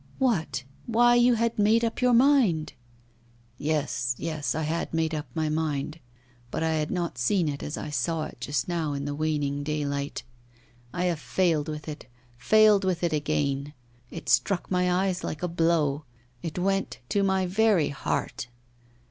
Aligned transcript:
'What? 0.17 0.63
Why, 0.87 1.13
you 1.13 1.35
had 1.35 1.59
made 1.59 1.85
up 1.85 2.01
your 2.01 2.15
mind?' 2.15 2.73
'Yes, 3.59 4.15
yes, 4.17 4.55
I 4.55 4.63
had 4.63 4.91
made 4.95 5.13
up 5.13 5.27
my 5.35 5.47
mind; 5.47 5.99
but 6.49 6.63
I 6.63 6.71
had 6.73 6.89
not 6.89 7.19
seen 7.19 7.47
it 7.47 7.61
as 7.61 7.77
I 7.77 7.91
saw 7.91 8.23
it 8.23 8.39
just 8.41 8.67
now 8.67 8.93
in 8.93 9.05
the 9.05 9.13
waning 9.13 9.61
daylight. 9.61 10.23
I 10.91 11.03
have 11.05 11.19
failed 11.19 11.67
with 11.69 11.87
it, 11.87 12.07
failed 12.35 12.83
with 12.83 13.03
it 13.03 13.13
again 13.13 13.75
it 14.09 14.27
struck 14.27 14.71
my 14.71 14.91
eyes 14.91 15.23
like 15.23 15.43
a 15.43 15.47
blow, 15.47 16.05
it 16.41 16.57
went 16.57 16.97
to 17.09 17.21
my 17.21 17.45
very 17.45 17.89
heart. 17.89 18.47